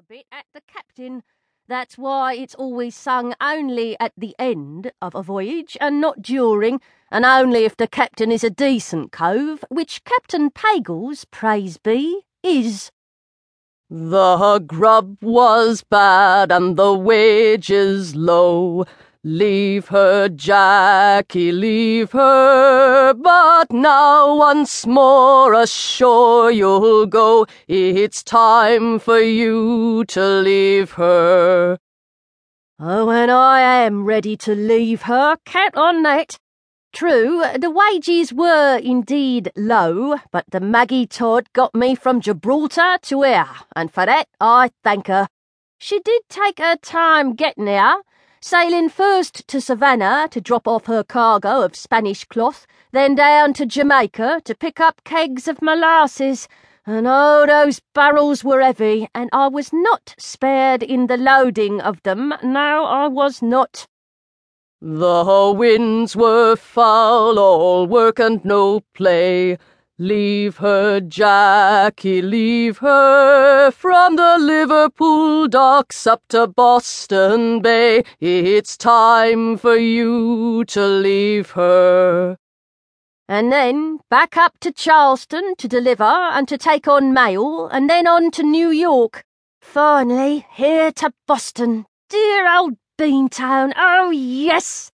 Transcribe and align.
a 0.00 0.02
bit 0.08 0.24
at 0.32 0.46
the 0.54 0.62
captain. 0.66 1.22
That's 1.68 1.98
why 1.98 2.32
it's 2.32 2.54
always 2.54 2.96
sung 2.96 3.34
only 3.38 3.98
at 4.00 4.12
the 4.16 4.34
end 4.38 4.92
of 5.02 5.14
a 5.14 5.22
voyage 5.22 5.76
and 5.78 6.00
not 6.00 6.22
during, 6.22 6.80
and 7.10 7.26
only 7.26 7.66
if 7.66 7.76
the 7.76 7.86
captain 7.86 8.32
is 8.32 8.42
a 8.42 8.48
decent 8.48 9.12
cove, 9.12 9.62
which 9.68 10.02
Captain 10.04 10.50
Pagels, 10.50 11.26
praise 11.30 11.76
be, 11.76 12.22
is. 12.42 12.90
The 13.90 14.64
grub 14.66 15.18
was 15.20 15.82
bad 15.82 16.50
and 16.50 16.78
the 16.78 16.94
wages 16.94 18.16
low. 18.16 18.86
Leave 19.22 19.88
her, 19.88 20.30
Jacky, 20.30 21.52
leave 21.52 22.12
her, 22.12 23.12
but 23.12 23.70
now 23.70 24.34
once 24.34 24.86
more 24.86 25.52
ashore 25.52 26.50
you'll 26.50 27.04
go. 27.04 27.46
It's 27.68 28.22
time 28.22 28.98
for 28.98 29.20
you 29.20 30.06
to 30.06 30.24
leave 30.24 30.92
her. 30.92 31.76
Oh, 32.78 33.10
and 33.10 33.30
I 33.30 33.60
am 33.60 34.06
ready 34.06 34.38
to 34.38 34.54
leave 34.54 35.02
her, 35.02 35.36
count 35.44 35.76
on 35.76 36.02
that. 36.04 36.38
True, 36.94 37.44
the 37.58 37.70
wages 37.70 38.32
were 38.32 38.78
indeed 38.78 39.52
low, 39.54 40.16
but 40.32 40.46
the 40.50 40.60
Maggie 40.60 41.06
Todd 41.06 41.52
got 41.52 41.74
me 41.74 41.94
from 41.94 42.22
Gibraltar 42.22 42.96
to 43.02 43.20
here, 43.20 43.48
and 43.76 43.92
for 43.92 44.06
that 44.06 44.28
I 44.40 44.70
thank 44.82 45.08
her. 45.08 45.28
She 45.76 46.00
did 46.00 46.22
take 46.30 46.58
her 46.58 46.76
time 46.76 47.34
getting 47.34 47.66
here 47.66 48.00
sailing 48.42 48.88
first 48.88 49.46
to 49.48 49.60
Savannah 49.60 50.28
to 50.30 50.40
drop 50.40 50.66
off 50.66 50.86
her 50.86 51.04
cargo 51.04 51.62
of 51.62 51.76
Spanish 51.76 52.24
cloth, 52.24 52.66
then 52.92 53.14
down 53.14 53.52
to 53.54 53.66
Jamaica 53.66 54.40
to 54.44 54.54
pick 54.54 54.80
up 54.80 55.04
kegs 55.04 55.46
of 55.46 55.60
molasses. 55.60 56.48
And 56.86 57.06
oh, 57.06 57.44
those 57.46 57.80
barrels 57.94 58.42
were 58.42 58.62
heavy, 58.62 59.08
and 59.14 59.28
I 59.32 59.48
was 59.48 59.72
not 59.72 60.14
spared 60.18 60.82
in 60.82 61.06
the 61.06 61.18
loading 61.18 61.80
of 61.80 62.02
them. 62.02 62.34
No, 62.42 62.84
I 62.84 63.06
was 63.06 63.42
not. 63.42 63.86
The 64.80 65.54
winds 65.54 66.16
were 66.16 66.56
foul, 66.56 67.38
all 67.38 67.86
work 67.86 68.18
and 68.18 68.42
no 68.44 68.80
play. 68.94 69.58
Leave 70.02 70.56
her, 70.56 70.98
Jacky, 70.98 72.22
leave 72.22 72.78
her. 72.78 73.70
From 73.70 74.16
the 74.16 74.38
Liverpool 74.38 75.46
docks 75.46 76.06
up 76.06 76.22
to 76.30 76.46
Boston 76.46 77.60
Bay, 77.60 78.04
it's 78.18 78.78
time 78.78 79.58
for 79.58 79.76
you 79.76 80.64
to 80.68 80.86
leave 80.86 81.50
her. 81.50 82.38
And 83.28 83.52
then 83.52 83.98
back 84.08 84.38
up 84.38 84.58
to 84.60 84.72
Charleston 84.72 85.54
to 85.56 85.68
deliver 85.68 86.04
and 86.04 86.48
to 86.48 86.56
take 86.56 86.88
on 86.88 87.12
mail, 87.12 87.68
and 87.68 87.90
then 87.90 88.06
on 88.06 88.30
to 88.30 88.42
New 88.42 88.70
York. 88.70 89.22
Finally, 89.60 90.46
here 90.54 90.92
to 90.92 91.12
Boston. 91.26 91.84
Dear 92.08 92.50
old 92.50 92.78
Beantown, 92.98 93.74
oh 93.76 94.08
yes! 94.08 94.90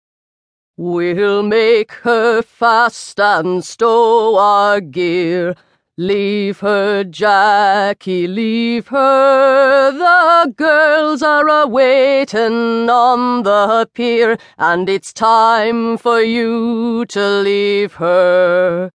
We'll 0.79 1.43
make 1.43 1.93
her 2.03 2.43
fast 2.43 3.19
and 3.19 3.65
stow 3.65 4.37
our 4.37 4.81
gear. 4.83 5.57
Leave 5.97 6.61
her, 6.61 7.03
Jacky, 7.03 8.27
leave 8.27 8.89
her. 8.89 9.91
The 9.91 10.53
girls 10.53 11.23
are 11.23 11.49
a 11.49 11.67
waitin' 11.67 12.91
on 12.91 13.45
the 13.45 13.89
pier, 13.95 14.37
and 14.59 14.91
it's 14.91 15.15
time 15.15 15.97
for 15.97 16.21
you 16.21 17.07
to 17.07 17.27
leave 17.41 17.95
her. 17.95 18.91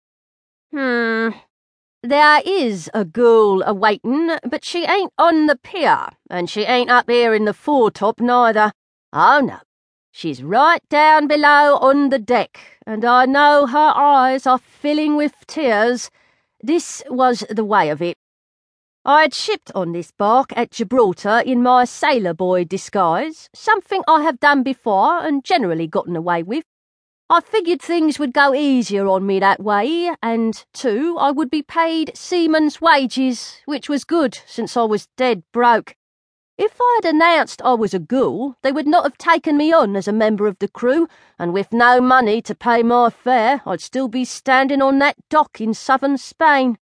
Hmm. 0.74 1.30
There 2.02 2.42
is 2.44 2.90
a 2.96 3.06
girl 3.06 3.62
a 3.62 3.76
waitin', 3.76 4.40
but 4.50 4.66
she 4.66 4.86
ain't 4.86 5.14
on 5.20 5.46
the 5.46 5.58
pier, 5.58 6.08
and 6.32 6.50
she 6.50 6.64
ain't 6.64 6.90
up 6.90 7.08
here 7.08 7.36
in 7.36 7.46
the 7.46 7.54
foretop 7.54 8.20
neither. 8.20 8.72
Oh 9.14 9.42
no, 9.44 9.60
She's 10.18 10.42
right 10.42 10.82
down 10.90 11.28
below 11.28 11.78
on 11.78 12.10
the 12.10 12.18
deck, 12.18 12.60
and 12.88 13.06
I 13.06 13.28
know 13.28 13.68
her 13.68 13.94
eyes 13.96 14.48
are 14.48 14.58
filling 14.58 15.16
with 15.16 15.36
tears. 15.46 16.10
This 16.60 17.04
was 17.08 17.44
the 17.52 17.64
way 17.64 17.90
of 17.90 18.02
it. 18.02 18.18
I 19.06 19.22
had 19.22 19.36
shipped 19.36 19.72
on 19.76 19.92
this 19.92 20.10
bark 20.10 20.52
at 20.56 20.72
Gibraltar 20.72 21.44
in 21.46 21.62
my 21.62 21.86
sailor 21.86 22.34
boy 22.34 22.64
disguise, 22.64 23.48
something 23.54 24.02
I 24.08 24.24
have 24.24 24.40
done 24.40 24.64
before 24.64 25.20
and 25.20 25.44
generally 25.44 25.86
gotten 25.86 26.16
away 26.16 26.42
with. 26.42 26.64
I 27.30 27.40
figured 27.40 27.84
things 27.84 28.18
would 28.18 28.34
go 28.34 28.56
easier 28.56 29.06
on 29.06 29.28
me 29.28 29.40
that 29.42 29.62
way, 29.62 30.16
and, 30.24 30.66
too, 30.74 31.16
I 31.20 31.30
would 31.30 31.52
be 31.52 31.62
paid 31.62 32.18
seaman's 32.18 32.82
wages, 32.82 33.62
which 33.66 33.88
was 33.88 34.04
good 34.04 34.40
since 34.48 34.76
I 34.76 34.82
was 34.82 35.10
dead 35.16 35.44
broke. 35.54 35.96
If 36.58 36.82
I 36.82 37.00
had 37.04 37.14
announced 37.14 37.62
I 37.64 37.76
was 37.76 37.94
a 37.94 38.00
ghoul, 38.00 38.56
they 38.64 38.72
would 38.72 38.88
not 38.88 39.04
have 39.04 39.18
taken 39.20 39.58
me 39.58 39.72
on 39.72 39.96
as 39.96 40.08
a 40.08 40.12
member 40.12 40.48
of 40.48 40.58
the 40.58 40.68
crew, 40.68 41.08
and 41.38 41.54
with 41.54 41.72
no 41.72 42.02
money 42.02 42.42
to 42.42 42.56
pay 42.56 42.82
my 42.82 43.12
fare, 43.12 43.62
I'd 43.64 43.80
still 43.80 44.08
be 44.08 44.26
standing 44.26 44.82
on 44.82 44.98
that 44.98 45.18
dock 45.30 45.62
in 45.62 45.76
southern 45.76 46.18
Spain. 46.18 46.80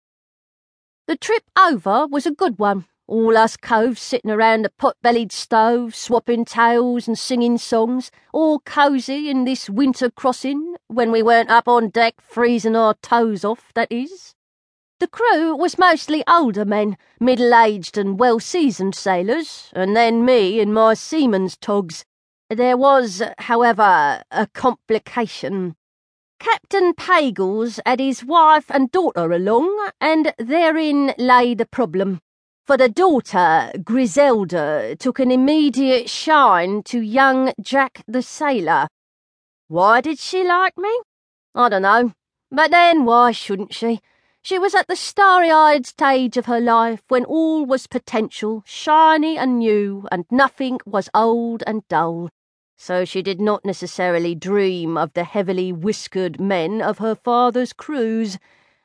The 1.06 1.16
trip 1.16 1.44
over 1.58 2.06
was 2.06 2.26
a 2.26 2.32
good 2.32 2.58
one. 2.58 2.84
All 3.06 3.36
us 3.36 3.56
coves 3.56 4.00
sitting 4.00 4.30
around 4.30 4.62
the 4.62 4.70
pot-bellied 4.70 5.32
stove, 5.32 5.94
swapping 5.94 6.44
tales 6.44 7.08
and 7.08 7.18
singing 7.18 7.56
songs, 7.56 8.10
all 8.32 8.60
cosy 8.60 9.30
in 9.30 9.44
this 9.44 9.70
winter 9.70 10.10
crossing, 10.10 10.76
when 10.88 11.10
we 11.10 11.22
weren't 11.22 11.50
up 11.50 11.66
on 11.66 11.88
deck 11.88 12.20
freezing 12.20 12.76
our 12.76 12.94
toes 12.94 13.42
off, 13.42 13.72
that 13.74 13.90
is. 13.90 14.34
The 15.02 15.08
crew 15.08 15.56
was 15.56 15.78
mostly 15.78 16.22
older 16.28 16.64
men, 16.64 16.96
middle 17.18 17.52
aged 17.56 17.98
and 17.98 18.20
well 18.20 18.38
seasoned 18.38 18.94
sailors, 18.94 19.68
and 19.72 19.96
then 19.96 20.24
me 20.24 20.60
in 20.60 20.72
my 20.72 20.94
seaman's 20.94 21.56
togs. 21.56 22.04
There 22.48 22.76
was, 22.76 23.20
however, 23.38 24.22
a 24.30 24.46
complication. 24.54 25.74
Captain 26.38 26.94
Pagels 26.94 27.80
had 27.84 27.98
his 27.98 28.24
wife 28.24 28.66
and 28.68 28.92
daughter 28.92 29.32
along, 29.32 29.90
and 30.00 30.32
therein 30.38 31.14
lay 31.18 31.54
the 31.54 31.66
problem. 31.66 32.20
For 32.64 32.76
the 32.76 32.88
daughter, 32.88 33.72
Griselda, 33.82 34.94
took 34.94 35.18
an 35.18 35.32
immediate 35.32 36.08
shine 36.08 36.84
to 36.84 37.00
young 37.00 37.52
Jack 37.60 38.04
the 38.06 38.22
sailor. 38.22 38.86
Why 39.66 40.00
did 40.00 40.20
she 40.20 40.44
like 40.44 40.78
me? 40.78 40.96
I 41.56 41.70
don't 41.70 41.82
know. 41.82 42.12
But 42.52 42.70
then, 42.70 43.04
why 43.04 43.32
shouldn't 43.32 43.74
she? 43.74 44.00
She 44.44 44.58
was 44.58 44.74
at 44.74 44.88
the 44.88 44.96
starry 44.96 45.52
eyed 45.52 45.86
stage 45.86 46.36
of 46.36 46.46
her 46.46 46.58
life 46.58 47.04
when 47.06 47.24
all 47.24 47.64
was 47.64 47.86
potential, 47.86 48.64
shiny 48.66 49.38
and 49.38 49.60
new, 49.60 50.08
and 50.10 50.24
nothing 50.32 50.80
was 50.84 51.08
old 51.14 51.62
and 51.64 51.86
dull. 51.86 52.28
So 52.76 53.04
she 53.04 53.22
did 53.22 53.40
not 53.40 53.64
necessarily 53.64 54.34
dream 54.34 54.98
of 54.98 55.12
the 55.12 55.22
heavily 55.22 55.70
whiskered 55.70 56.40
men 56.40 56.82
of 56.82 56.98
her 56.98 57.14
father's 57.14 57.72
cruise. 57.72 58.36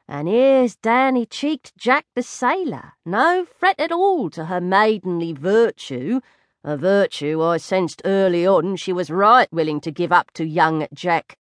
And 0.07 0.27
here's 0.27 0.75
Danny 0.75 1.25
cheeked 1.25 1.75
Jack 1.75 2.05
the 2.13 2.21
sailor, 2.21 2.93
no 3.03 3.43
fret 3.43 3.79
at 3.79 3.91
all 3.91 4.29
to 4.29 4.45
her 4.45 4.61
maidenly 4.61 5.33
virtue, 5.33 6.21
a 6.63 6.77
virtue 6.77 7.41
I 7.41 7.57
sensed 7.57 8.03
early 8.05 8.45
on 8.45 8.75
she 8.75 8.93
was 8.93 9.09
right 9.09 9.51
willing 9.51 9.81
to 9.81 9.91
give 9.91 10.11
up 10.11 10.29
to 10.35 10.45
young 10.45 10.87
Jack. 10.93 11.39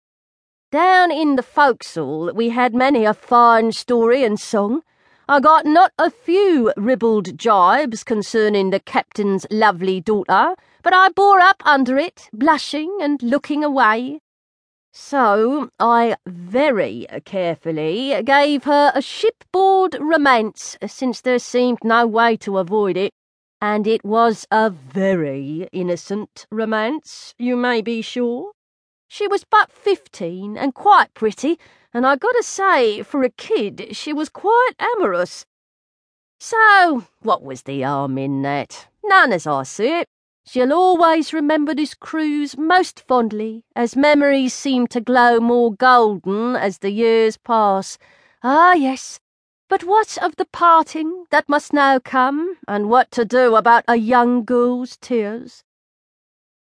Down 0.75 1.13
in 1.13 1.37
the 1.37 1.43
forecastle 1.45 2.33
we 2.35 2.49
had 2.49 2.75
many 2.75 3.05
a 3.05 3.15
fine 3.15 3.71
story 3.71 4.25
and 4.25 4.41
song. 4.41 4.83
I 5.29 5.39
got 5.39 5.67
not 5.67 5.93
a 6.01 6.11
few 6.11 6.73
ribald 6.77 7.39
jibes 7.39 8.03
concerning 8.03 8.71
the 8.71 8.81
captain's 8.81 9.47
lovely 9.53 10.01
daughter, 10.01 10.57
but 10.83 10.93
I 10.93 11.11
bore 11.11 11.39
up 11.39 11.63
under 11.65 11.97
it, 11.97 12.29
blushing 12.33 12.99
and 13.01 13.23
looking 13.23 13.63
away. 13.63 14.19
So 14.93 15.71
I 15.79 16.17
very 16.27 17.07
carefully 17.25 18.21
gave 18.25 18.65
her 18.65 18.91
a 18.97 19.01
shipboard 19.01 19.97
romance, 20.01 20.77
since 20.89 21.21
there 21.21 21.39
seemed 21.39 21.85
no 21.85 22.05
way 22.05 22.37
to 22.39 22.59
avoid 22.59 22.97
it, 22.97 23.13
and 23.61 23.87
it 23.87 24.05
was 24.05 24.45
a 24.51 24.71
very 24.71 25.69
innocent 25.71 26.47
romance, 26.51 27.33
you 27.39 27.55
may 27.55 27.81
be 27.81 28.03
sure. 28.03 28.51
She 29.09 29.29
was 29.29 29.45
but 29.45 29.71
fifteen 29.71 30.57
and 30.57 30.75
quite 30.75 31.15
pretty, 31.15 31.59
and 31.93 32.07
I 32.07 32.17
gotta 32.17 32.43
say, 32.43 33.03
for 33.03 33.23
a 33.23 33.31
kid, 33.31 33.89
she 33.93 34.13
was 34.13 34.29
quite 34.29 34.73
amorous. 34.79 35.47
So, 36.41 37.05
what 37.23 37.43
was 37.43 37.63
the 37.63 37.83
harm 37.83 38.19
in 38.19 38.43
that? 38.43 38.89
None 39.05 39.33
as 39.33 39.47
I 39.47 39.63
see 39.63 40.01
it. 40.01 40.09
She'll 40.47 40.73
always 40.73 41.33
remember 41.33 41.75
this 41.75 41.95
cruise 41.95 42.59
most 42.59 43.01
fondly, 43.07 43.65
as 43.75 43.97
memories 43.97 44.53
seem 44.53 44.87
to 44.89 45.01
glow 45.01 45.41
more 45.41 45.73
golden 45.73 46.55
as 46.55 46.79
the 46.79 46.91
years 46.91 47.39
pass. 47.39 47.97
Ah, 48.43 48.75
yes. 48.75 49.19
But 49.71 49.85
what 49.85 50.19
of 50.21 50.37
the 50.37 50.45
parting 50.45 51.25
that 51.31 51.49
must 51.49 51.73
now 51.73 51.99
come, 51.99 52.59
and 52.69 52.91
what 52.91 53.11
to 53.13 53.25
do 53.25 53.57
about 53.57 53.85
a 53.89 53.97
young 53.97 54.45
girl's 54.45 54.99
tears? 54.99 55.65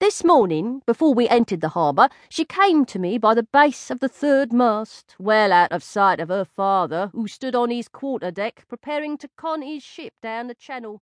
This 0.03 0.25
morning, 0.25 0.81
before 0.85 1.13
we 1.13 1.29
entered 1.29 1.61
the 1.61 1.69
harbour, 1.69 2.09
she 2.27 2.43
came 2.43 2.83
to 2.87 2.99
me 2.99 3.17
by 3.17 3.33
the 3.33 3.47
base 3.53 3.89
of 3.89 4.01
the 4.01 4.09
third 4.09 4.51
mast, 4.51 5.15
well 5.17 5.53
out 5.53 5.71
of 5.71 5.81
sight 5.81 6.19
of 6.19 6.27
her 6.27 6.43
father, 6.43 7.09
who 7.13 7.25
stood 7.25 7.55
on 7.55 7.69
his 7.69 7.87
quarter 7.87 8.29
deck 8.29 8.65
preparing 8.67 9.17
to 9.19 9.29
con 9.37 9.61
his 9.61 9.81
ship 9.81 10.11
down 10.21 10.47
the 10.47 10.55
channel. 10.55 11.01